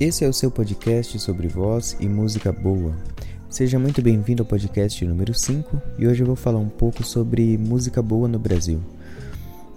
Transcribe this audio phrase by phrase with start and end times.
[0.00, 2.94] Esse é o seu podcast sobre voz e música boa.
[3.50, 7.58] Seja muito bem-vindo ao podcast número 5 e hoje eu vou falar um pouco sobre
[7.58, 8.80] música boa no Brasil.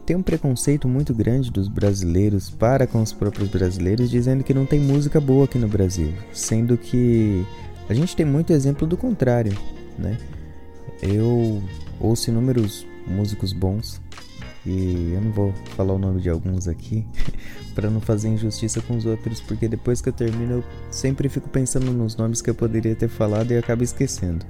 [0.05, 4.63] Tem um preconceito muito grande dos brasileiros para com os próprios brasileiros dizendo que não
[4.63, 7.43] tem música boa aqui no Brasil, sendo que
[7.89, 9.57] a gente tem muito exemplo do contrário,
[9.97, 10.19] né?
[11.01, 11.63] Eu
[11.99, 13.99] ouço inúmeros músicos bons
[14.65, 17.05] e eu não vou falar o nome de alguns aqui
[17.73, 21.49] para não fazer injustiça com os outros, porque depois que eu termino eu sempre fico
[21.49, 24.45] pensando nos nomes que eu poderia ter falado e acabo esquecendo.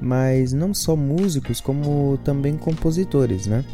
[0.00, 3.64] Mas não só músicos, como também compositores, né?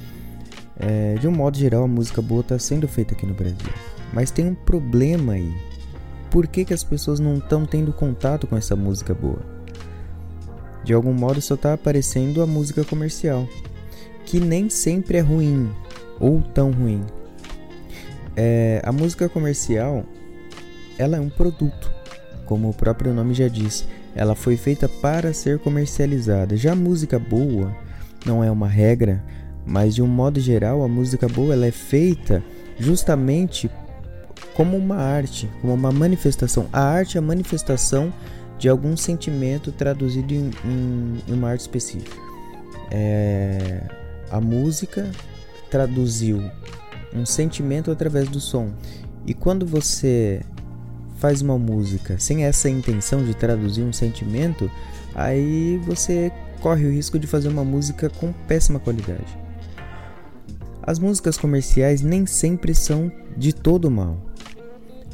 [0.78, 3.58] É, de um modo geral, a música boa está sendo feita aqui no Brasil.
[4.12, 5.52] Mas tem um problema aí.
[6.30, 9.40] Por que, que as pessoas não estão tendo contato com essa música boa?
[10.84, 13.46] De algum modo só está aparecendo a música comercial
[14.24, 15.70] que nem sempre é ruim
[16.18, 17.04] ou tão ruim.
[18.36, 20.04] É, a música comercial
[20.98, 21.90] ela é um produto,
[22.46, 23.86] como o próprio nome já diz.
[24.14, 26.56] Ela foi feita para ser comercializada.
[26.56, 27.74] Já a música boa
[28.24, 29.22] não é uma regra,
[29.66, 32.42] mas de um modo geral a música boa ela é feita
[32.78, 33.70] justamente
[34.54, 36.66] como uma arte, como uma manifestação.
[36.72, 38.12] A arte é a manifestação
[38.58, 42.16] de algum sentimento traduzido em, em, em uma arte específica.
[42.90, 43.80] É,
[44.32, 45.10] a música
[45.70, 46.42] traduziu
[47.14, 48.72] um sentimento através do som.
[49.26, 50.40] E quando você
[51.18, 54.70] faz uma música sem essa intenção de traduzir um sentimento,
[55.14, 59.38] aí você corre o risco de fazer uma música com péssima qualidade.
[60.82, 64.18] As músicas comerciais nem sempre são de todo mal,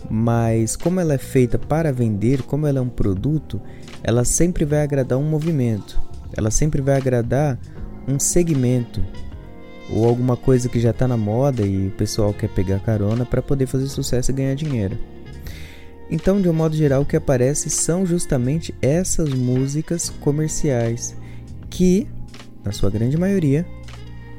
[0.09, 3.61] mas como ela é feita para vender, como ela é um produto,
[4.03, 6.01] ela sempre vai agradar um movimento,
[6.35, 7.59] ela sempre vai agradar
[8.09, 9.05] um segmento
[9.91, 13.43] ou alguma coisa que já está na moda e o pessoal quer pegar carona para
[13.43, 14.99] poder fazer sucesso e ganhar dinheiro.
[16.11, 21.15] Então, de um modo geral, o que aparece são justamente essas músicas comerciais
[21.69, 22.09] que,
[22.65, 23.67] na sua grande maioria,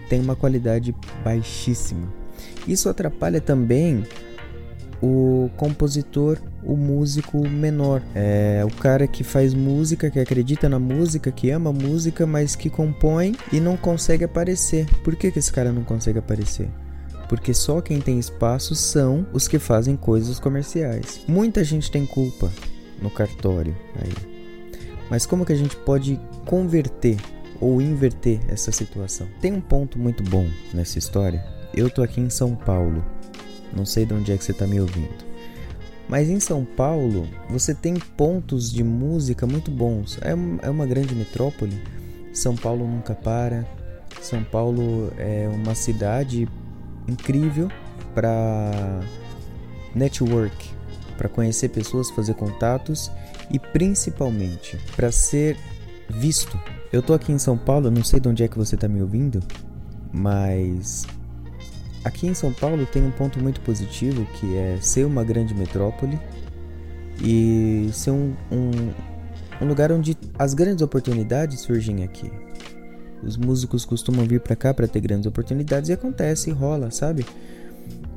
[0.10, 2.12] têm uma qualidade baixíssima.
[2.68, 4.04] Isso atrapalha também
[5.02, 8.02] o compositor, o músico menor.
[8.14, 12.70] É o cara que faz música, que acredita na música, que ama música, mas que
[12.70, 14.86] compõe e não consegue aparecer.
[15.04, 16.70] Por que, que esse cara não consegue aparecer?
[17.28, 21.22] Porque só quem tem espaço são os que fazem coisas comerciais.
[21.28, 22.52] Muita gente tem culpa
[23.02, 24.14] no cartório aí.
[25.10, 27.18] Mas como que a gente pode converter
[27.62, 29.28] ou inverter essa situação?
[29.40, 31.44] Tem um ponto muito bom nessa história.
[31.74, 33.04] Eu tô aqui em São Paulo
[33.76, 35.30] não sei de onde é que você está me ouvindo.
[36.08, 40.18] Mas em São Paulo, você tem pontos de música muito bons.
[40.22, 40.32] É,
[40.66, 41.80] é uma grande metrópole.
[42.34, 43.68] São Paulo nunca para.
[44.20, 46.48] São Paulo é uma cidade
[47.08, 47.70] incrível
[48.16, 49.02] para
[49.94, 50.72] network,
[51.16, 53.12] para conhecer pessoas, fazer contatos
[53.52, 55.58] e principalmente para ser
[56.10, 56.60] visto.
[56.92, 59.02] Eu tô aqui em São Paulo, não sei de onde é que você está me
[59.02, 59.42] ouvindo,
[60.12, 61.06] mas
[62.04, 66.18] Aqui em São Paulo tem um ponto muito positivo que é ser uma grande metrópole
[67.22, 68.72] e ser um, um,
[69.62, 72.32] um lugar onde as grandes oportunidades surgem aqui.
[73.22, 77.26] Os músicos costumam vir para cá para ter grandes oportunidades e acontece, rola, sabe?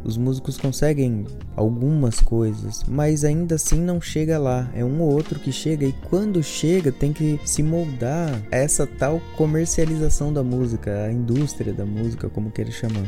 [0.04, 1.26] Os músicos conseguem
[1.56, 4.71] algumas coisas, mas ainda assim não chega lá.
[4.75, 8.87] É um ou outro que chega e quando chega tem que se moldar a essa
[8.87, 13.06] tal comercialização da música, a indústria da música, como queira chamar.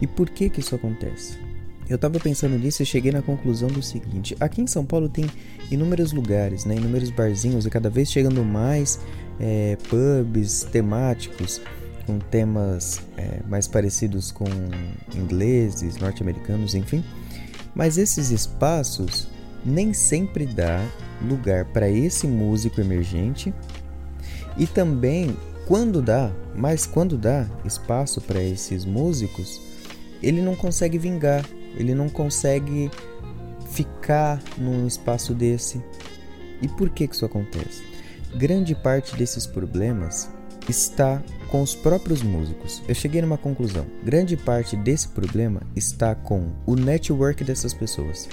[0.00, 1.38] E por que que isso acontece?
[1.88, 5.26] Eu estava pensando nisso e cheguei na conclusão do seguinte: aqui em São Paulo tem
[5.70, 9.00] inúmeros lugares, né, inúmeros barzinhos e cada vez chegando mais
[9.40, 11.60] é, pubs temáticos
[12.06, 14.44] com temas é, mais parecidos com
[15.14, 17.04] ingleses, norte-americanos, enfim.
[17.74, 19.28] Mas esses espaços
[19.64, 20.84] nem sempre dá
[21.28, 23.52] lugar para esse músico emergente
[24.56, 29.60] e também quando dá, mas quando dá espaço para esses músicos
[30.22, 31.44] ele não consegue vingar,
[31.76, 32.90] ele não consegue
[33.70, 35.82] ficar num espaço desse.
[36.60, 37.82] E por que, que isso acontece?
[38.34, 40.30] Grande parte desses problemas
[40.68, 42.82] está com os próprios músicos.
[42.86, 43.86] Eu cheguei numa conclusão.
[44.04, 48.28] Grande parte desse problema está com o network dessas pessoas.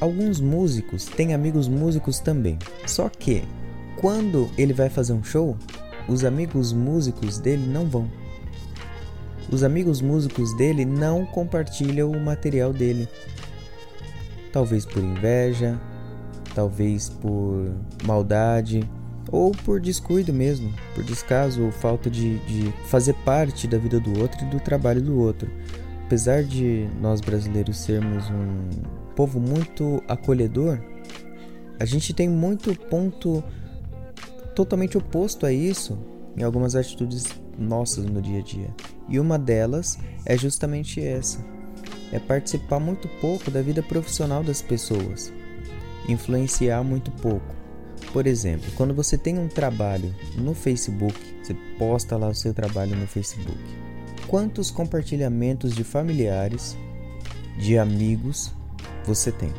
[0.00, 2.58] Alguns músicos têm amigos músicos também.
[2.86, 3.44] Só que
[4.00, 5.56] quando ele vai fazer um show,
[6.08, 8.10] os amigos músicos dele não vão
[9.52, 13.06] os amigos músicos dele não compartilham o material dele.
[14.50, 15.78] Talvez por inveja,
[16.54, 17.70] talvez por
[18.04, 18.88] maldade,
[19.30, 24.18] ou por descuido mesmo, por descaso ou falta de, de fazer parte da vida do
[24.20, 25.50] outro e do trabalho do outro.
[26.06, 28.68] apesar de nós brasileiros sermos um
[29.14, 30.78] povo muito acolhedor,
[31.78, 33.42] a gente tem muito ponto
[34.54, 35.98] totalmente oposto a isso
[36.36, 37.24] em algumas atitudes
[37.58, 38.74] nossas no dia a dia.
[39.08, 41.44] E uma delas é justamente essa:
[42.12, 45.32] é participar muito pouco da vida profissional das pessoas,
[46.08, 47.62] influenciar muito pouco.
[48.12, 52.94] Por exemplo, quando você tem um trabalho no Facebook, você posta lá o seu trabalho
[52.94, 53.58] no Facebook.
[54.26, 56.76] Quantos compartilhamentos de familiares,
[57.58, 58.52] de amigos
[59.04, 59.52] você tem?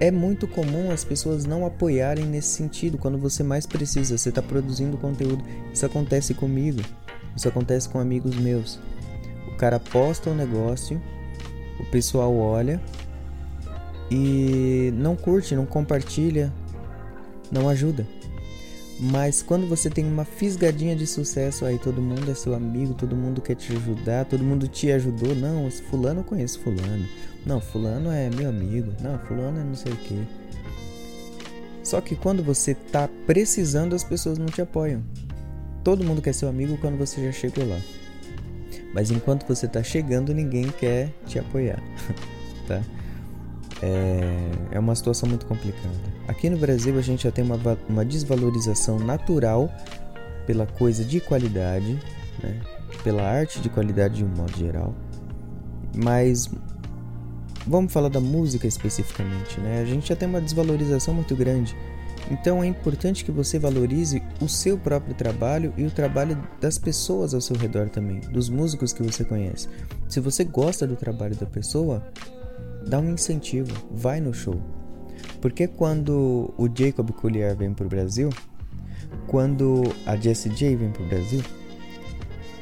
[0.00, 4.16] É muito comum as pessoas não apoiarem nesse sentido quando você mais precisa.
[4.16, 5.42] Você está produzindo conteúdo.
[5.72, 6.80] Isso acontece comigo.
[7.36, 8.78] Isso acontece com amigos meus.
[9.46, 11.00] O cara posta um negócio,
[11.80, 12.80] o pessoal olha
[14.10, 16.52] e não curte, não compartilha,
[17.50, 18.06] não ajuda.
[19.00, 23.14] Mas quando você tem uma fisgadinha de sucesso, aí todo mundo é seu amigo, todo
[23.14, 25.36] mundo quer te ajudar, todo mundo te ajudou.
[25.36, 27.06] Não, esse fulano eu conheço fulano.
[27.46, 28.92] Não, fulano é meu amigo.
[29.00, 30.20] Não, fulano é não sei o que.
[31.84, 35.02] Só que quando você tá precisando, as pessoas não te apoiam.
[35.88, 37.80] Todo mundo quer seu amigo quando você já chegou lá.
[38.92, 41.82] Mas enquanto você tá chegando, ninguém quer te apoiar,
[42.68, 42.82] tá?
[43.82, 45.94] é, é uma situação muito complicada.
[46.26, 47.58] Aqui no Brasil a gente já tem uma,
[47.88, 49.74] uma desvalorização natural
[50.46, 51.98] pela coisa de qualidade,
[52.42, 52.60] né?
[53.02, 54.94] pela arte de qualidade de um modo geral.
[55.96, 56.50] Mas
[57.66, 59.80] vamos falar da música especificamente, né?
[59.80, 61.74] A gente já tem uma desvalorização muito grande.
[62.30, 67.32] Então é importante que você valorize o seu próprio trabalho e o trabalho das pessoas
[67.32, 69.68] ao seu redor também, dos músicos que você conhece.
[70.08, 72.06] Se você gosta do trabalho da pessoa,
[72.86, 74.60] dá um incentivo, vai no show.
[75.40, 78.28] Porque quando o Jacob Collier vem pro Brasil,
[79.26, 81.42] quando a Jessie J vem pro Brasil,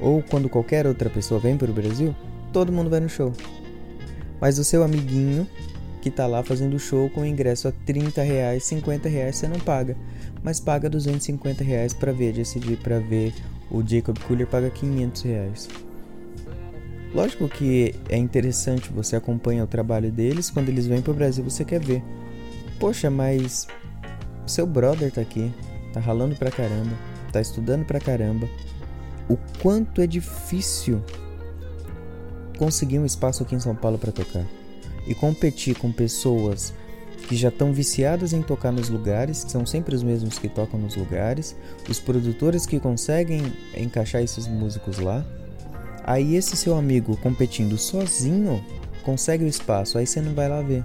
[0.01, 2.15] ou quando qualquer outra pessoa vem pro Brasil,
[2.53, 3.33] todo mundo vai no show.
[4.41, 5.49] Mas o seu amiguinho
[6.07, 9.97] que tá lá fazendo show com ingresso a 30 reais, 50 reais você não paga,
[10.41, 13.35] mas paga 250 reais para ver J, para ver
[13.69, 15.69] o Jacob Collier paga 500 reais.
[17.13, 21.65] Lógico que é interessante, você acompanha o trabalho deles, quando eles vêm pro Brasil você
[21.65, 22.05] quer ver.
[22.79, 23.67] Poxa, mas
[24.47, 25.53] seu brother tá aqui,
[25.93, 26.97] tá ralando pra caramba,
[27.33, 28.49] tá estudando pra caramba.
[29.29, 31.03] O quanto é difícil
[32.57, 34.47] conseguir um espaço aqui em São Paulo para tocar
[35.07, 36.73] e competir com pessoas
[37.29, 40.79] que já estão viciadas em tocar nos lugares, que são sempre os mesmos que tocam
[40.79, 41.57] nos lugares,
[41.89, 45.25] os produtores que conseguem encaixar esses músicos lá
[46.07, 48.65] Aí esse seu amigo competindo sozinho
[49.03, 50.85] consegue o espaço, aí você não vai lá ver.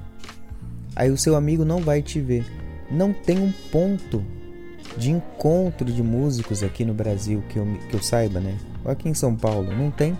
[0.95, 2.44] Aí o seu amigo não vai te ver.
[2.89, 4.25] Não tem um ponto
[4.97, 8.57] de encontro de músicos aqui no Brasil que eu, que eu saiba, né?
[8.83, 10.17] Aqui em São Paulo, não tem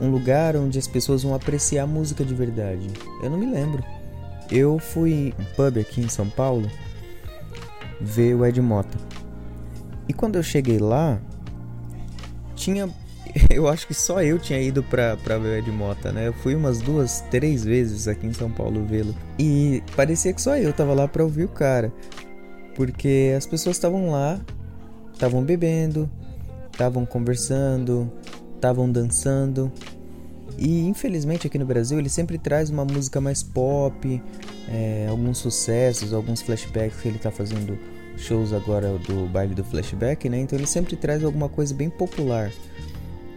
[0.00, 2.88] um lugar onde as pessoas vão apreciar música de verdade.
[3.22, 3.82] Eu não me lembro.
[4.50, 6.70] Eu fui em um pub aqui em São Paulo
[8.00, 8.96] ver o Ed Mota.
[10.08, 11.20] E quando eu cheguei lá,
[12.54, 12.88] tinha
[13.50, 16.28] eu acho que só eu tinha ido pra, pra ver o Ed Mota, né?
[16.28, 19.14] Eu fui umas duas, três vezes aqui em São Paulo vê-lo.
[19.38, 21.92] E parecia que só eu tava lá pra ouvir o cara.
[22.74, 24.40] Porque as pessoas estavam lá,
[25.12, 26.08] estavam bebendo,
[26.70, 28.10] estavam conversando,
[28.58, 29.72] estavam dançando.
[30.58, 34.22] E infelizmente aqui no Brasil ele sempre traz uma música mais pop,
[34.68, 37.78] é, alguns sucessos, alguns flashbacks que ele tá fazendo
[38.16, 40.40] shows agora do baile do flashback, né?
[40.40, 42.50] Então ele sempre traz alguma coisa bem popular.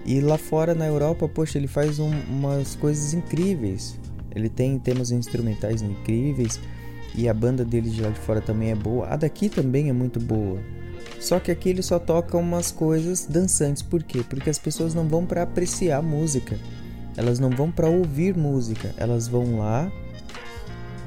[0.03, 3.99] E lá fora na Europa, poxa, ele faz um, umas coisas incríveis.
[4.35, 6.59] Ele tem temas instrumentais incríveis
[7.13, 9.07] e a banda dele de lá de fora também é boa.
[9.07, 10.59] A daqui também é muito boa.
[11.19, 13.81] Só que aqui ele só toca umas coisas dançantes.
[13.81, 14.23] Por quê?
[14.27, 16.57] Porque as pessoas não vão para apreciar música.
[17.15, 18.93] Elas não vão para ouvir música.
[18.97, 19.91] Elas vão lá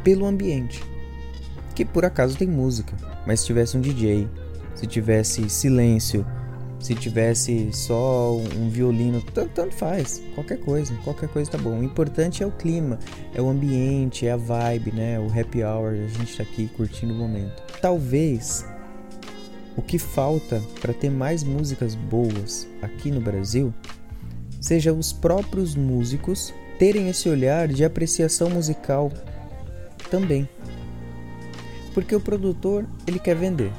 [0.04, 0.82] pelo ambiente.
[1.74, 2.94] Que por acaso tem música.
[3.26, 4.28] Mas se tivesse um DJ,
[4.74, 6.24] se tivesse silêncio,
[6.78, 11.80] se tivesse só um violino, tanto, tanto, faz, qualquer coisa, qualquer coisa tá bom.
[11.80, 12.98] O importante é o clima,
[13.34, 15.18] é o ambiente, é a vibe, né?
[15.18, 17.62] O happy hour, a gente tá aqui curtindo o momento.
[17.80, 18.66] Talvez
[19.76, 23.72] o que falta para ter mais músicas boas aqui no Brasil
[24.60, 29.12] seja os próprios músicos terem esse olhar de apreciação musical
[30.10, 30.48] também.
[31.92, 33.70] Porque o produtor, ele quer vender.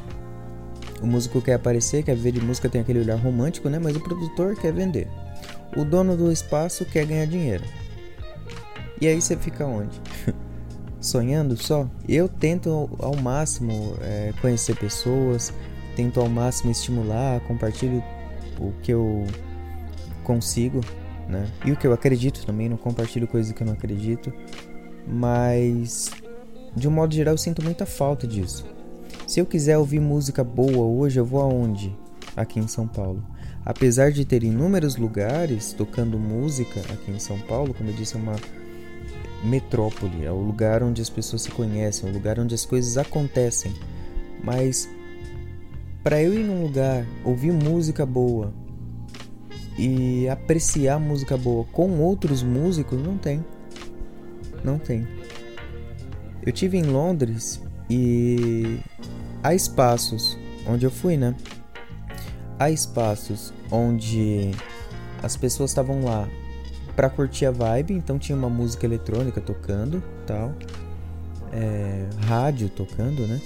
[1.02, 3.80] O músico quer aparecer, quer ver de música, tem aquele olhar romântico, né?
[3.80, 5.08] Mas o produtor quer vender.
[5.76, 7.64] O dono do espaço quer ganhar dinheiro.
[9.02, 10.00] E aí você fica onde?
[11.02, 11.88] Sonhando só?
[12.08, 15.54] Eu tento ao máximo é, conhecer pessoas,
[15.96, 18.04] tento ao máximo estimular, compartilho
[18.60, 19.26] o que eu
[20.24, 20.82] consigo
[21.28, 21.48] né?
[21.66, 24.32] E o que eu acredito também, não compartilho coisas que eu não acredito,
[25.08, 26.12] mas
[26.76, 28.66] de um modo geral eu sinto muita falta disso.
[29.28, 31.96] Se eu quiser ouvir música boa hoje, eu vou aonde?
[32.36, 33.24] Aqui em São Paulo.
[33.66, 38.20] Apesar de ter inúmeros lugares tocando música aqui em São Paulo, como eu disse, é
[38.20, 38.36] uma
[39.44, 42.98] metrópole, é o lugar onde as pessoas se conhecem, é o lugar onde as coisas
[42.98, 43.74] acontecem.
[44.44, 44.88] Mas
[46.06, 48.54] para eu ir num lugar, ouvir música boa
[49.76, 53.44] e apreciar música boa com outros músicos, não tem.
[54.64, 55.08] Não tem.
[56.46, 57.60] Eu tive em Londres
[57.90, 58.78] e
[59.42, 61.36] há espaços onde eu fui, né?
[62.60, 64.52] Há espaços onde
[65.24, 66.30] as pessoas estavam lá
[66.96, 70.54] para curtir a vibe, então tinha uma música eletrônica tocando, tal,
[71.52, 73.42] é, rádio tocando, né?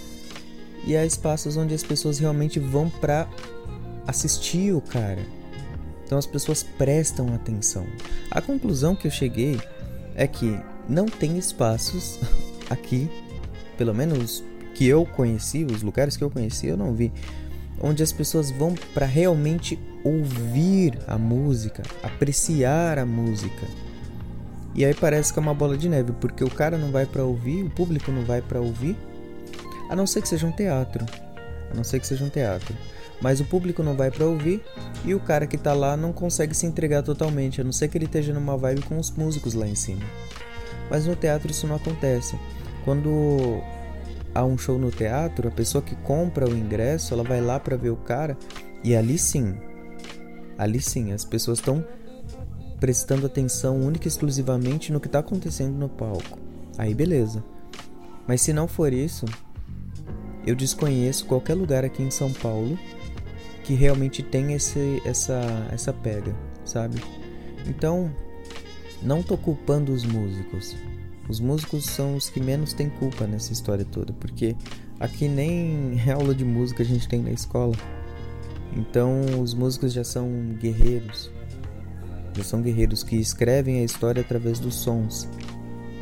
[0.85, 3.27] E há espaços onde as pessoas realmente vão para
[4.07, 5.21] assistir o cara.
[6.05, 7.85] Então as pessoas prestam atenção.
[8.31, 9.59] A conclusão que eu cheguei
[10.15, 12.19] é que não tem espaços
[12.69, 13.09] aqui,
[13.77, 14.43] pelo menos
[14.73, 17.11] que eu conheci, os lugares que eu conheci, eu não vi
[17.81, 23.67] onde as pessoas vão para realmente ouvir a música, apreciar a música.
[24.75, 27.23] E aí parece que é uma bola de neve, porque o cara não vai para
[27.23, 28.95] ouvir, o público não vai para ouvir,
[29.89, 31.05] a não ser que seja um teatro.
[31.71, 32.75] A não ser que seja um teatro.
[33.21, 34.63] Mas o público não vai para ouvir
[35.03, 37.97] e o cara que tá lá não consegue se entregar totalmente, a não ser que
[37.97, 40.05] ele esteja numa vibe com os músicos lá em cima.
[40.89, 42.39] Mas no teatro isso não acontece.
[42.85, 43.61] Quando
[44.33, 47.75] há um show no teatro, a pessoa que compra o ingresso, ela vai lá para
[47.75, 48.37] ver o cara
[48.83, 49.57] e ali sim,
[50.57, 51.85] ali sim, as pessoas estão
[52.79, 56.39] prestando atenção única e exclusivamente no que está acontecendo no palco.
[56.77, 57.43] Aí beleza.
[58.25, 59.25] Mas se não for isso,
[60.49, 62.77] eu desconheço qualquer lugar aqui em São Paulo
[63.63, 65.39] que realmente tem esse, essa,
[65.71, 66.99] essa pega, sabe?
[67.67, 68.11] Então,
[69.03, 70.75] não tô culpando os músicos.
[71.29, 74.55] Os músicos são os que menos têm culpa nessa história toda, porque
[74.99, 77.75] aqui nem aula de música a gente tem na escola.
[78.75, 80.27] Então os músicos já são
[80.59, 81.29] guerreiros.
[82.33, 85.29] Já são guerreiros que escrevem a história através dos sons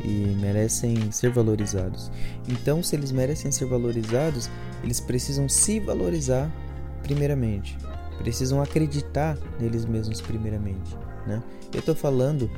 [0.04, 2.10] e merecem ser valorizados.
[2.48, 4.50] Então, se eles merecem ser valorizados,
[4.82, 6.50] eles precisam se valorizar
[7.02, 7.76] primeiramente.
[8.18, 10.96] Precisam acreditar neles mesmos primeiramente.
[11.26, 11.42] Né?
[11.72, 12.50] Eu estou falando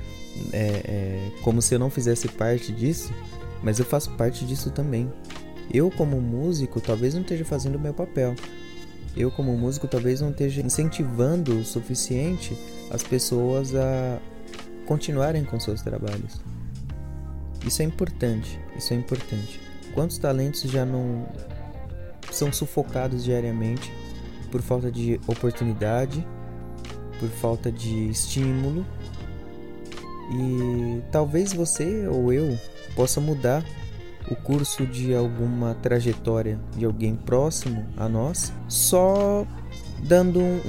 [0.52, 3.12] é, é, como se eu não fizesse parte disso,
[3.62, 5.10] mas eu faço parte disso também.
[5.72, 8.34] Eu, como músico, talvez não esteja fazendo o meu papel.
[9.16, 12.56] Eu, como músico, talvez não esteja incentivando o suficiente
[12.90, 14.20] as pessoas a
[14.86, 16.40] continuarem com seus trabalhos.
[17.66, 19.60] Isso é importante, isso é importante.
[19.94, 21.26] Quantos talentos já não
[22.30, 23.92] são sufocados diariamente
[24.50, 26.26] por falta de oportunidade,
[27.18, 28.86] por falta de estímulo
[30.32, 32.56] e talvez você ou eu
[32.94, 33.64] possa mudar
[34.30, 39.46] o curso de alguma trajetória de alguém próximo a nós só
[40.02, 40.60] dando um,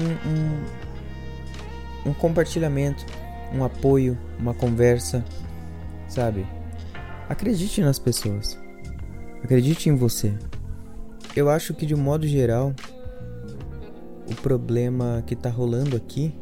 [2.06, 3.06] um, um compartilhamento,
[3.54, 5.24] um apoio, uma conversa,
[6.08, 6.46] sabe?
[7.32, 8.60] Acredite nas pessoas.
[9.42, 10.34] Acredite em você.
[11.34, 12.76] Eu acho que de modo geral,
[14.30, 16.36] o problema que tá rolando aqui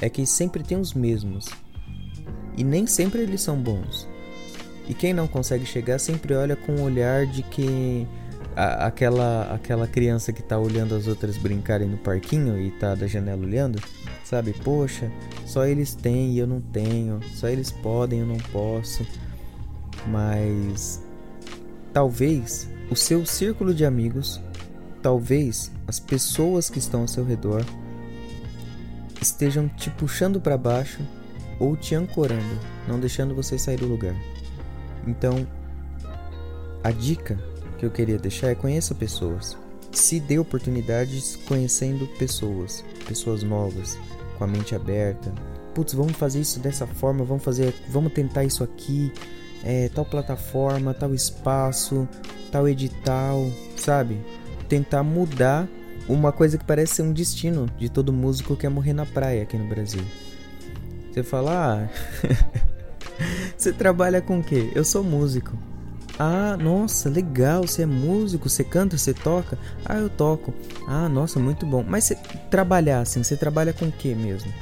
[0.00, 1.50] é que sempre tem os mesmos
[2.56, 4.08] e nem sempre eles são bons.
[4.88, 8.08] E quem não consegue chegar sempre olha com o olhar de que
[8.56, 13.42] aquela aquela criança que tá olhando as outras brincarem no parquinho e tá da janela
[13.42, 13.78] olhando,
[14.24, 14.54] sabe?
[14.64, 15.12] Poxa,
[15.44, 19.04] só eles têm e eu não tenho, só eles podem e eu não posso.
[20.06, 21.02] Mas
[21.92, 24.40] talvez o seu círculo de amigos,
[25.02, 27.64] talvez as pessoas que estão ao seu redor
[29.20, 31.00] estejam te puxando para baixo
[31.58, 34.14] ou te ancorando, não deixando você sair do lugar.
[35.06, 35.46] Então,
[36.82, 37.38] a dica
[37.78, 39.56] que eu queria deixar é conheça pessoas.
[39.92, 43.96] Se dê oportunidades conhecendo pessoas, pessoas novas,
[44.36, 45.32] com a mente aberta.
[45.74, 49.12] Putz, vamos fazer isso dessa forma, vamos fazer, vamos tentar isso aqui,
[49.62, 52.08] é, tal plataforma, tal espaço,
[52.50, 54.18] tal edital, sabe?
[54.68, 55.68] Tentar mudar
[56.08, 59.42] uma coisa que parece ser um destino de todo músico que é morrer na praia
[59.42, 60.04] aqui no Brasil.
[61.12, 61.88] Você fala, ah,
[63.56, 64.70] você trabalha com o quê?
[64.74, 65.56] Eu sou músico.
[66.18, 69.58] Ah, nossa, legal, você é músico, você canta, você toca?
[69.84, 70.54] Ah, eu toco.
[70.86, 71.84] Ah, nossa, muito bom.
[71.86, 72.14] Mas você
[72.50, 74.52] trabalhar assim, você trabalha com o que mesmo?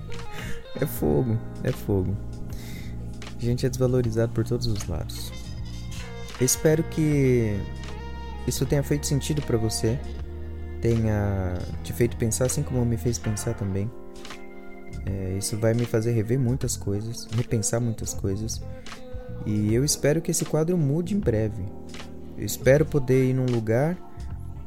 [0.80, 2.16] é fogo, é fogo.
[3.38, 5.32] A gente é desvalorizado por todos os lados.
[6.40, 7.58] espero que
[8.46, 9.98] isso tenha feito sentido para você,
[10.80, 13.90] tenha te feito pensar assim como me fez pensar também.
[15.04, 18.62] É, isso vai me fazer rever muitas coisas, repensar muitas coisas.
[19.44, 21.64] E eu espero que esse quadro mude em breve.
[22.36, 23.96] Eu espero poder ir num lugar,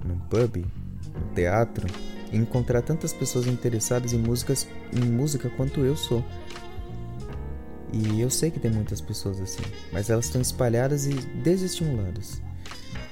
[0.04, 0.66] num pub,
[1.14, 1.88] num teatro,
[2.32, 6.24] e encontrar tantas pessoas interessadas em músicas, em música quanto eu sou.
[7.92, 12.42] E eu sei que tem muitas pessoas assim, mas elas estão espalhadas e desestimuladas.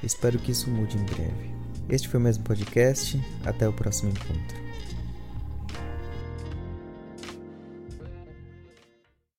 [0.03, 1.51] Espero que isso mude em breve.
[1.89, 3.19] Este foi mais um podcast.
[3.45, 4.66] Até o próximo encontro.